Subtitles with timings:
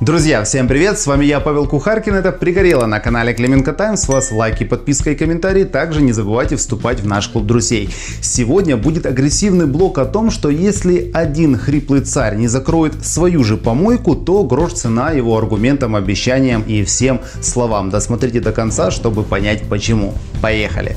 [0.00, 0.98] Друзья, всем привет!
[0.98, 2.14] С вами я, Павел Кухаркин.
[2.14, 4.00] Это «Пригорело» на канале Клименко Таймс.
[4.00, 5.64] С вас лайки, подписка и комментарии.
[5.64, 7.90] Также не забывайте вступать в наш клуб друзей.
[8.22, 13.58] Сегодня будет агрессивный блок о том, что если один хриплый царь не закроет свою же
[13.58, 17.90] помойку, то грош цена его аргументам, обещаниям и всем словам.
[17.90, 20.14] Досмотрите до конца, чтобы понять почему.
[20.40, 20.96] Поехали!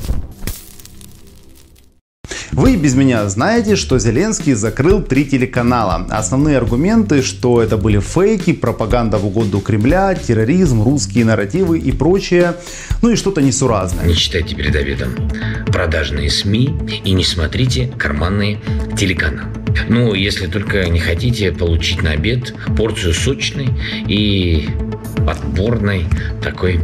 [2.54, 6.06] Вы без меня знаете, что Зеленский закрыл три телеканала.
[6.08, 12.54] Основные аргументы, что это были фейки, пропаганда в угоду Кремля, терроризм, русские нарративы и прочее,
[13.02, 14.06] ну и что-то несуразное.
[14.06, 15.16] Не читайте перед обедом
[15.66, 18.60] продажные СМИ и не смотрите карманные
[18.96, 19.48] телеканалы.
[19.88, 23.68] Ну, если только не хотите получить на обед порцию сочной
[24.06, 24.68] и
[25.26, 26.06] отборной
[26.40, 26.78] такой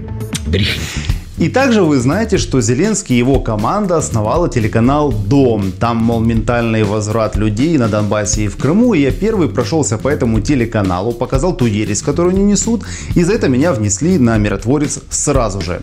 [0.49, 1.20] брехни.
[1.41, 5.73] И также вы знаете, что Зеленский и его команда основала телеканал «Дом».
[5.73, 8.93] Там, мол, ментальный возврат людей на Донбассе и в Крыму.
[8.93, 12.85] И я первый прошелся по этому телеканалу, показал ту ересь, которую они несут.
[13.15, 15.81] И за это меня внесли на миротворец сразу же.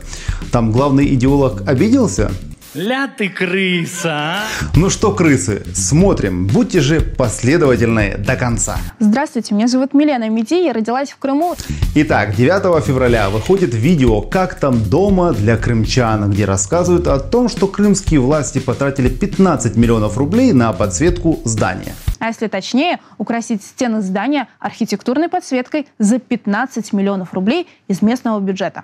[0.51, 2.29] Там главный идеолог обиделся,
[2.73, 4.43] Ля ты крыса, а?
[4.75, 6.47] Ну что, крысы, смотрим.
[6.47, 8.77] Будьте же последовательны до конца.
[8.99, 11.55] Здравствуйте, меня зовут Милена Мити, я родилась в Крыму.
[11.95, 17.67] Итак, 9 февраля выходит видео «Как там дома» для крымчан, где рассказывают о том, что
[17.67, 21.93] крымские власти потратили 15 миллионов рублей на подсветку здания.
[22.27, 28.83] А если точнее, украсить стены здания архитектурной подсветкой за 15 миллионов рублей из местного бюджета.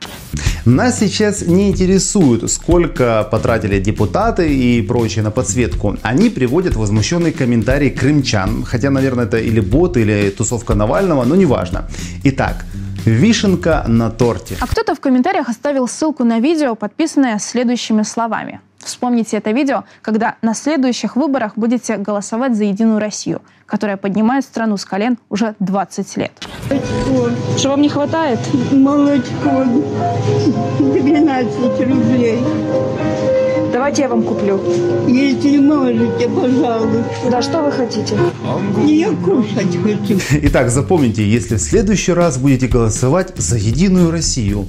[0.64, 5.98] Нас сейчас не интересует, сколько потратили депутаты и прочее на подсветку.
[6.04, 11.90] Они приводят возмущенный комментарий крымчан, хотя, наверное, это или бот, или тусовка Навального, но неважно.
[12.24, 12.64] Итак,
[13.04, 14.56] Вишенка на торте.
[14.62, 18.62] А кто-то в комментариях оставил ссылку на видео, подписанное следующими словами.
[18.84, 24.78] Вспомните это видео, когда на следующих выборах будете голосовать за Единую Россию, которая поднимает страну
[24.78, 26.32] с колен уже 20 лет.
[27.58, 28.40] Что вам не хватает?
[28.72, 29.66] Молочко.
[30.80, 32.40] 12 рублей.
[33.74, 34.62] Давайте я вам куплю.
[35.08, 37.30] Если можете, пожалуйста.
[37.32, 38.16] Да что вы хотите?
[38.86, 40.20] Я кушать хочу.
[40.44, 44.68] Итак, запомните, если в следующий раз будете голосовать за Единую Россию,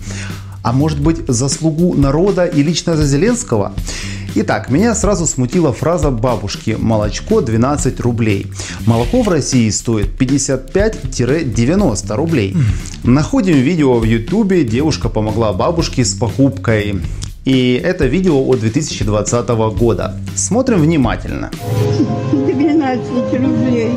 [0.64, 3.74] а может быть заслугу народа и лично за Зеленского?
[4.34, 8.46] Итак, меня сразу смутила фраза бабушки «молочко 12 рублей».
[8.86, 12.56] Молоко в России стоит 55-90 рублей.
[13.04, 17.00] Находим видео в ютубе, девушка помогла бабушке с покупкой.
[17.44, 19.48] И это видео от 2020
[19.78, 20.18] года.
[20.34, 21.50] Смотрим внимательно.
[22.32, 23.92] 12 рублей.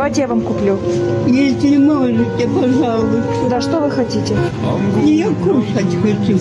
[0.00, 0.78] Давайте я вам куплю.
[1.26, 3.50] Если можете, пожалуйста.
[3.50, 4.34] Да что вы хотите?
[5.04, 6.38] Я кушать хочу.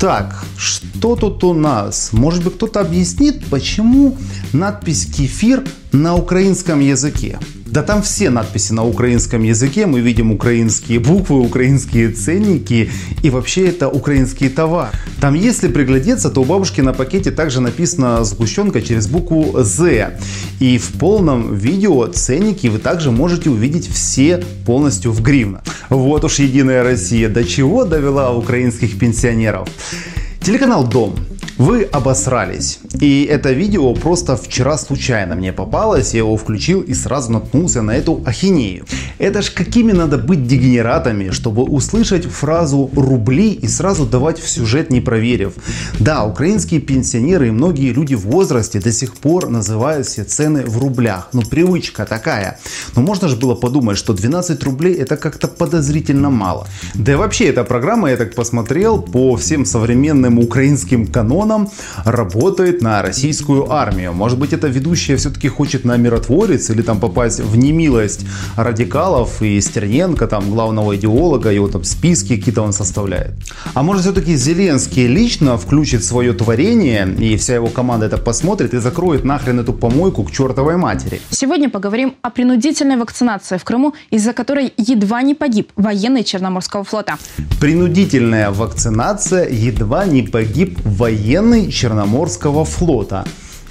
[0.00, 2.08] Так, что тут у нас?
[2.14, 4.16] Может быть кто-то объяснит, почему
[4.54, 7.38] надпись «Кефир» на украинском языке?
[7.70, 12.90] Да там все надписи на украинском языке, мы видим украинские буквы, украинские ценники
[13.22, 14.90] и вообще это украинский товар.
[15.20, 20.18] Там если приглядеться, то у бабушки на пакете также написано сгущенка через букву «З».
[20.58, 25.62] И в полном видео ценники вы также можете увидеть все полностью в гривнах.
[25.90, 29.68] Вот уж Единая Россия до чего довела украинских пенсионеров.
[30.42, 31.14] Телеканал «Дом».
[31.60, 32.78] Вы обосрались.
[33.00, 37.90] И это видео просто вчера случайно мне попалось, я его включил и сразу наткнулся на
[37.90, 38.86] эту ахинею.
[39.18, 44.90] Это ж какими надо быть дегенератами, чтобы услышать фразу «рубли» и сразу давать в сюжет
[44.90, 45.52] не проверив.
[45.98, 50.78] Да, украинские пенсионеры и многие люди в возрасте до сих пор называют все цены в
[50.78, 51.28] рублях.
[51.34, 52.58] Ну привычка такая.
[52.96, 56.66] Но можно же было подумать, что 12 рублей это как-то подозрительно мало.
[56.94, 61.49] Да и вообще эта программа, я так посмотрел, по всем современным украинским канонам
[62.04, 64.12] работает на российскую армию.
[64.12, 69.60] Может быть, эта ведущая все-таки хочет на миротворец или там попасть в немилость радикалов и
[69.60, 73.32] Стерненко, там главного идеолога, его там списки какие-то он составляет.
[73.74, 78.78] А может все-таки Зеленский лично включит свое творение и вся его команда это посмотрит и
[78.78, 81.20] закроет нахрен эту помойку к чертовой матери.
[81.30, 87.16] Сегодня поговорим о принудительной вакцинации в Крыму, из-за которой едва не погиб военный Черноморского флота.
[87.60, 91.39] Принудительная вакцинация едва не погиб военный
[91.70, 93.24] Черноморского флота.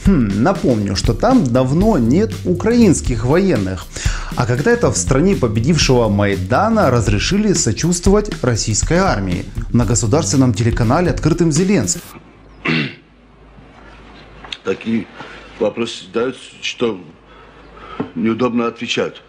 [0.05, 3.85] Хм, напомню, что там давно нет украинских военных.
[4.35, 12.01] А когда-то в стране победившего Майдана разрешили сочувствовать российской армии на государственном телеканале «Открытым Зеленским».
[14.63, 15.05] Такие
[15.59, 16.99] вопросы задают, что
[18.15, 19.21] неудобно отвечать.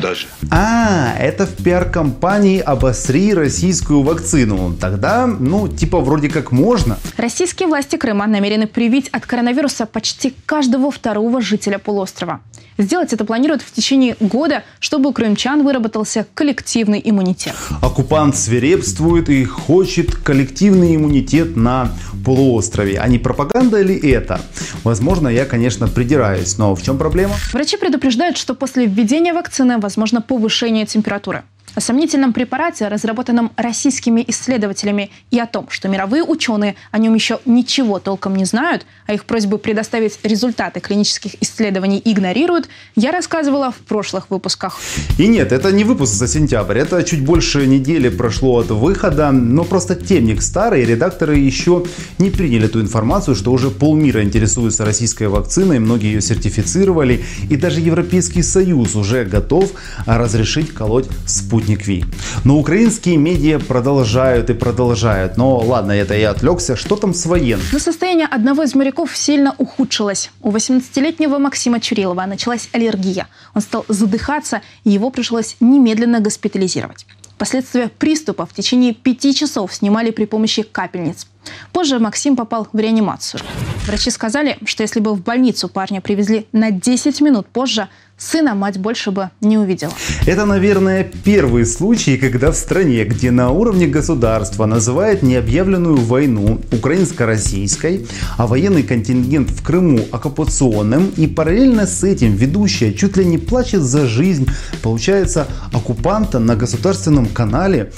[0.00, 0.26] Даже.
[0.50, 4.74] А, это в пиар-компании «Обосри российскую вакцину».
[4.80, 6.98] Тогда, ну, типа вроде как можно.
[7.16, 12.40] Российские власти Крыма намерены привить от коронавируса почти каждого второго жителя полуострова.
[12.78, 17.54] Сделать это планируют в течение года, чтобы у крымчан выработался коллективный иммунитет.
[17.82, 21.92] Оккупант свирепствует и хочет коллективный иммунитет на
[22.24, 22.98] полуострове.
[22.98, 24.40] А не пропаганда ли это?
[24.84, 27.34] Возможно, я, конечно, придираюсь, но в чем проблема?
[27.52, 31.44] Врачи предупреждают, что после введения вакцины возможно повышение температуры.
[31.74, 37.40] О сомнительном препарате, разработанном российскими исследователями, и о том, что мировые ученые о нем еще
[37.46, 43.76] ничего толком не знают, а их просьбы предоставить результаты клинических исследований игнорируют, я рассказывала в
[43.76, 44.78] прошлых выпусках.
[45.16, 49.64] И нет, это не выпуск за сентябрь, это чуть больше недели прошло от выхода, но
[49.64, 51.86] просто темник старый, редакторы еще
[52.18, 57.80] не приняли ту информацию, что уже полмира интересуется российской вакциной, многие ее сертифицировали, и даже
[57.80, 59.72] Европейский Союз уже готов
[60.04, 62.04] разрешить колоть спутник Ви.
[62.44, 65.36] Но украинские медиа продолжают и продолжают.
[65.36, 66.76] Но ладно, это я отвлекся.
[66.76, 67.66] Что там с военным?
[67.72, 70.30] Но состояние одного из моряков сильно ухудшилось.
[70.40, 73.26] У 18-летнего Максима Чурилова началась аллергия.
[73.54, 77.06] Он стал задыхаться, и его пришлось немедленно госпитализировать.
[77.38, 81.26] Последствия приступа в течение пяти часов снимали при помощи капельниц.
[81.72, 83.40] Позже Максим попал в реанимацию.
[83.86, 88.78] Врачи сказали, что если бы в больницу парня привезли на 10 минут позже, сына мать
[88.78, 89.92] больше бы не увидела.
[90.24, 98.06] Это, наверное, первый случай, когда в стране, где на уровне государства называют необъявленную войну украинско-российской,
[98.38, 103.82] а военный контингент в Крыму оккупационным, и параллельно с этим ведущая чуть ли не плачет
[103.82, 104.46] за жизнь,
[104.82, 107.90] получается, оккупанта на государственном канале,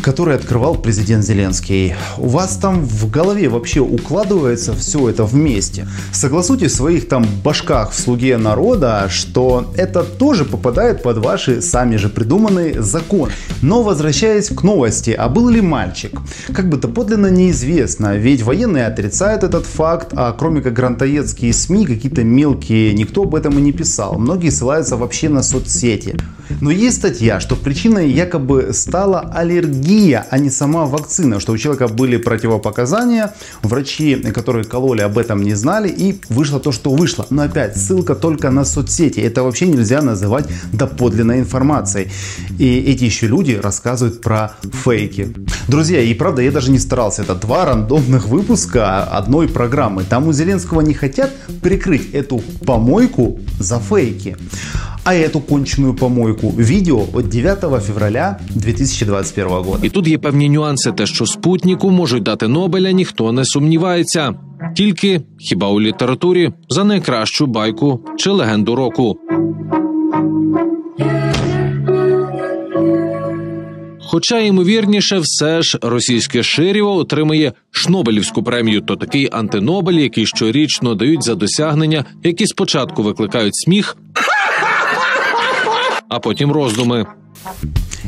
[0.00, 1.94] который открывал президент Зеленский.
[2.18, 5.86] У вас там в голове вообще укладывается все это вместе?
[6.12, 11.96] Согласуйте в своих там башках в слуге народа, что это тоже попадает под ваши сами
[11.96, 13.32] же придуманные законы.
[13.62, 16.20] Но возвращаясь к новости, а был ли мальчик?
[16.52, 21.86] Как бы то подлинно неизвестно, ведь военные отрицают этот факт, а кроме как грантоедские СМИ,
[21.86, 24.18] какие-то мелкие, никто об этом и не писал.
[24.18, 26.16] Многие ссылаются вообще на соцсети.
[26.60, 29.97] Но есть статья, что причиной якобы стала аллергия,
[30.30, 35.54] а не сама вакцина, что у человека были противопоказания, врачи, которые кололи, об этом не
[35.54, 37.26] знали, и вышло то, что вышло.
[37.30, 42.10] Но опять, ссылка только на соцсети, это вообще нельзя называть доподлинной информацией.
[42.58, 44.52] И эти еще люди рассказывают про
[44.84, 45.34] фейки.
[45.66, 50.04] Друзья, и правда, я даже не старался, это два рандомных выпуска одной программы.
[50.04, 51.30] Там у Зеленского не хотят
[51.62, 54.36] прикрыть эту помойку за фейки
[55.08, 56.50] а эту конченую помойку.
[56.50, 59.86] Видео от 9 февраля 2021 года.
[59.86, 64.34] І тут є певні нюанси, те, що спутнику можуть дати Нобеля, ніхто не сумнівається.
[64.76, 69.18] Тільки хіба у літературі за найкращу байку чи легенду року.
[74.10, 81.24] Хоча ймовірніше, все ж російське Ширєво отримає Шнобелівську премію, то такий антинобель, який щорічно дають
[81.24, 83.96] за досягнення, які спочатку викликають сміх,
[86.08, 87.06] а потім роздуми.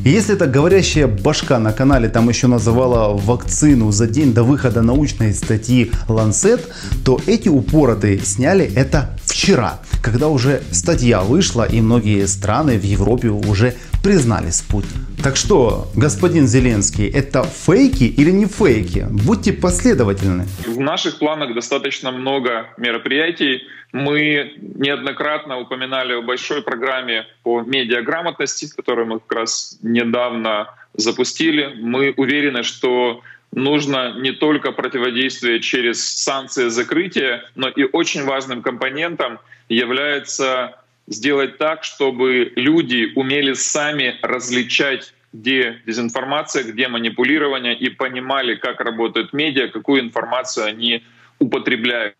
[0.04, 5.34] Если эта говорящая башка на канале там еще называла вакцину за день до выхода научной
[5.34, 6.60] статьи Lancet,
[7.04, 13.28] то эти упоротые сняли это вчера, когда уже статья вышла и многие страны в Европе
[13.28, 15.00] уже признали спутник.
[15.22, 19.06] Так что, господин Зеленский, это фейки или не фейки?
[19.10, 20.46] Будьте последовательны.
[20.66, 23.62] В наших планах достаточно много мероприятий.
[23.92, 31.74] Мы неоднократно упоминали о большой программе по медиаграмотности, которую мы как раз недавно запустили.
[31.80, 33.22] Мы уверены, что
[33.52, 40.79] нужно не только противодействие через санкции закрытия, но и очень важным компонентом является
[41.10, 49.32] сделать так, чтобы люди умели сами различать где дезинформация, где манипулирование, и понимали, как работают
[49.32, 51.04] медиа, какую информацию они
[51.39, 52.15] употребляют.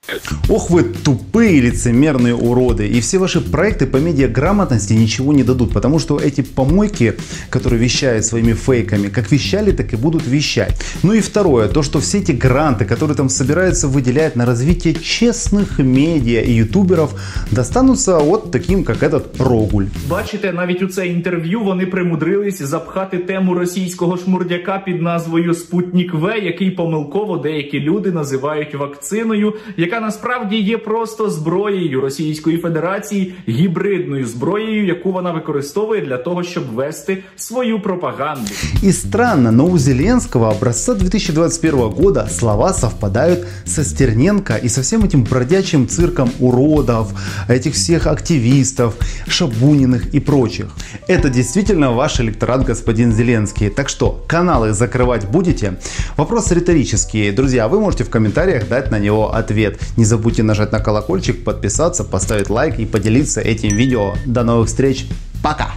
[0.49, 2.87] Ох вы тупые лицемерные уроды.
[2.87, 7.13] И все ваши проекты по медиаграмотности ничего не дадут, потому что эти помойки,
[7.49, 10.75] которые вещают своими фейками, как вещали, так и будут вещать.
[11.03, 15.79] Ну и второе, то, что все эти гранты, которые там собираются выделять на развитие честных
[15.79, 17.13] медиа и ютуберов,
[17.51, 19.85] достанутся вот таким, как этот прогуль.
[20.09, 26.37] Бачите, навіть у це інтерв'ю вони примудрились запхати тему російського шмурдяка під назвою Спутник В,
[26.43, 29.05] який помилково деякі люди називають вакциною.
[29.09, 36.43] вакциною, яка насправді є просто зброєю Російської Федерації, гібридною зброєю, яку вона використовує для того,
[36.43, 38.51] щоб вести свою пропаганду.
[38.83, 45.03] И странно, но у Зеленского образца 2021 года слова совпадают со Стерненко и со всем
[45.03, 47.13] этим бродячим цирком уродов,
[47.49, 48.93] этих всех активистов,
[49.27, 50.65] Шабуниных и прочих.
[51.07, 53.69] Это действительно ваш электорат, господин Зеленский.
[53.69, 55.73] Так что, каналы закрывать будете?
[56.17, 57.31] Вопрос риторический.
[57.31, 59.80] Друзья, вы можете в комментариях дать на него ответ.
[59.96, 64.14] Не забудьте нажать на колокольчик, подписаться, поставить лайк и поделиться этим видео.
[64.24, 65.06] До новых встреч.
[65.42, 65.72] Пока!